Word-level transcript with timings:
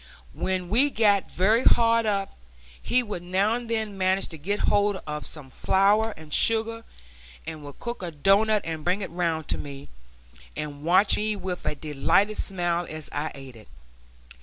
When 0.33 0.69
we 0.69 0.89
got 0.89 1.29
very 1.29 1.63
hard 1.63 2.07
up, 2.07 2.31
he 2.81 3.03
would 3.03 3.21
now 3.21 3.53
and 3.53 3.69
then 3.69 3.99
manage 3.99 4.29
to 4.29 4.37
get 4.39 4.61
hold 4.61 4.95
of 5.05 5.27
some 5.27 5.51
flour 5.51 6.15
and 6.17 6.33
sugar, 6.33 6.85
and 7.45 7.63
would 7.63 7.77
cook 7.79 8.01
a 8.01 8.09
doughnut 8.09 8.63
and 8.65 8.83
bring 8.83 9.03
it 9.03 9.11
round 9.11 9.47
to 9.49 9.59
me, 9.59 9.89
and 10.57 10.83
watch 10.83 11.17
me 11.17 11.35
with 11.35 11.67
a 11.67 11.75
delighted 11.75 12.37
smile 12.37 12.87
as 12.89 13.11
I 13.13 13.31
ate 13.35 13.55
it. 13.55 13.67